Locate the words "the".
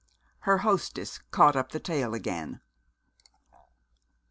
1.73-1.79